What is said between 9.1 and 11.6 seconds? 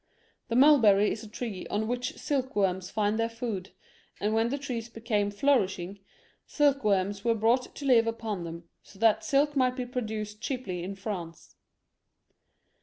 silk might be produced cheaply in France.